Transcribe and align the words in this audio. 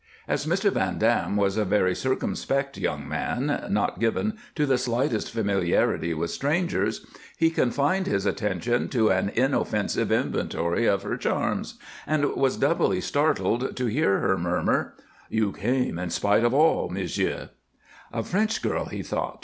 As 0.27 0.47
Mr. 0.47 0.71
Van 0.71 0.97
Dam 0.97 1.35
was 1.35 1.57
a 1.57 1.63
very 1.63 1.93
circumspect 1.93 2.75
young 2.75 3.07
man, 3.07 3.67
not 3.69 3.99
given 3.99 4.33
to 4.55 4.65
the 4.65 4.79
slightest 4.79 5.29
familiarity 5.31 6.11
with 6.15 6.31
strangers, 6.31 7.05
he 7.37 7.51
confined 7.51 8.07
his 8.07 8.25
attentions 8.25 8.89
to 8.93 9.09
an 9.09 9.29
inoffensive 9.29 10.11
inventory 10.11 10.87
of 10.87 11.03
her 11.03 11.17
charms, 11.17 11.75
and 12.07 12.25
was 12.35 12.57
doubly 12.57 12.99
startled 12.99 13.77
to 13.77 13.85
hear 13.85 14.17
her 14.21 14.39
murmur: 14.39 14.95
"You 15.29 15.51
came 15.51 15.99
in 15.99 16.09
spite 16.09 16.43
of 16.43 16.51
all, 16.55 16.89
m'sieu'!" 16.89 17.49
A 18.11 18.23
French 18.23 18.63
girl, 18.63 18.85
he 18.85 19.03
thought. 19.03 19.39